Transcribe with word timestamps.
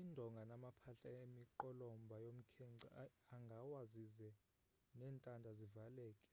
indonga 0.00 0.42
namaphahla 0.50 1.08
emiqolomba 1.24 2.16
yomkhenkce 2.24 2.88
angawa 3.34 3.80
zize 3.92 4.30
nentanda 4.98 5.50
zivaleke 5.58 6.28